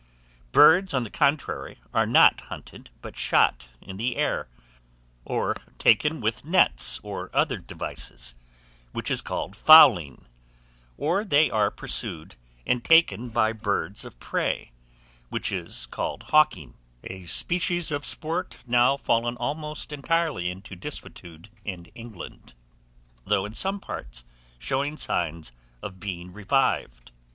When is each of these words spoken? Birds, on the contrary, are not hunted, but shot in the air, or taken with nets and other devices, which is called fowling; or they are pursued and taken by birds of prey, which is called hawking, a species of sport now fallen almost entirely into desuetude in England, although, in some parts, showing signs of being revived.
Birds, 0.51 0.95
on 0.95 1.03
the 1.03 1.11
contrary, 1.11 1.77
are 1.93 2.07
not 2.07 2.41
hunted, 2.49 2.89
but 3.03 3.15
shot 3.15 3.69
in 3.81 3.97
the 3.97 4.15
air, 4.15 4.47
or 5.25 5.53
taken 5.77 6.19
with 6.19 6.43
nets 6.43 6.99
and 7.03 7.29
other 7.35 7.57
devices, 7.59 8.33
which 8.93 9.11
is 9.11 9.21
called 9.21 9.55
fowling; 9.55 10.25
or 10.97 11.23
they 11.23 11.51
are 11.51 11.69
pursued 11.69 12.33
and 12.65 12.83
taken 12.83 13.29
by 13.29 13.53
birds 13.53 14.03
of 14.03 14.17
prey, 14.19 14.71
which 15.29 15.51
is 15.51 15.85
called 15.85 16.23
hawking, 16.29 16.73
a 17.03 17.27
species 17.27 17.91
of 17.91 18.03
sport 18.03 18.57
now 18.65 18.97
fallen 18.97 19.37
almost 19.37 19.91
entirely 19.91 20.49
into 20.49 20.75
desuetude 20.75 21.47
in 21.63 21.85
England, 21.93 22.55
although, 23.27 23.45
in 23.45 23.53
some 23.53 23.79
parts, 23.79 24.23
showing 24.57 24.97
signs 24.97 25.51
of 25.83 25.99
being 25.99 26.33
revived. 26.33 27.11